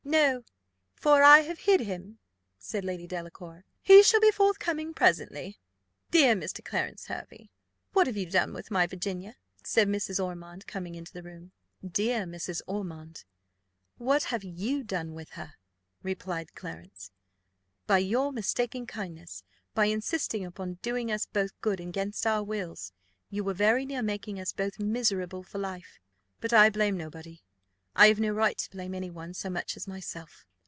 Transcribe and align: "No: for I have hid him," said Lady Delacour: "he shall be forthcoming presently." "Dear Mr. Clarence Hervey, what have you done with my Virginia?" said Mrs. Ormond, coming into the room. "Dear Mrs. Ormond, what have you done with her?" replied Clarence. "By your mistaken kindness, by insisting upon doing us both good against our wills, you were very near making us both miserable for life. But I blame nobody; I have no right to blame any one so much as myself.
"No: 0.03 0.43
for 0.95 1.23
I 1.23 1.39
have 1.41 1.59
hid 1.59 1.81
him," 1.81 2.19
said 2.57 2.83
Lady 2.83 3.07
Delacour: 3.07 3.63
"he 3.81 4.03
shall 4.03 4.19
be 4.19 4.31
forthcoming 4.31 4.93
presently." 4.93 5.57
"Dear 6.09 6.35
Mr. 6.35 6.65
Clarence 6.65 7.05
Hervey, 7.05 7.49
what 7.93 8.07
have 8.07 8.17
you 8.17 8.25
done 8.29 8.51
with 8.51 8.71
my 8.71 8.87
Virginia?" 8.87 9.37
said 9.63 9.87
Mrs. 9.87 10.21
Ormond, 10.21 10.67
coming 10.67 10.95
into 10.95 11.13
the 11.13 11.23
room. 11.23 11.51
"Dear 11.87 12.25
Mrs. 12.25 12.61
Ormond, 12.67 13.23
what 13.97 14.25
have 14.25 14.43
you 14.43 14.83
done 14.83 15.13
with 15.13 15.29
her?" 15.31 15.53
replied 16.03 16.55
Clarence. 16.55 17.11
"By 17.87 17.99
your 17.99 18.33
mistaken 18.33 18.85
kindness, 18.87 19.43
by 19.73 19.85
insisting 19.85 20.43
upon 20.43 20.73
doing 20.81 21.09
us 21.11 21.25
both 21.25 21.51
good 21.61 21.79
against 21.79 22.27
our 22.27 22.43
wills, 22.43 22.91
you 23.29 23.43
were 23.45 23.53
very 23.53 23.85
near 23.85 24.01
making 24.01 24.41
us 24.41 24.51
both 24.51 24.77
miserable 24.77 25.43
for 25.43 25.59
life. 25.59 25.99
But 26.41 26.51
I 26.53 26.69
blame 26.69 26.97
nobody; 26.97 27.43
I 27.93 28.07
have 28.07 28.21
no 28.21 28.29
right 28.29 28.57
to 28.57 28.69
blame 28.69 28.95
any 28.95 29.09
one 29.09 29.33
so 29.33 29.49
much 29.49 29.75
as 29.75 29.85
myself. 29.85 30.45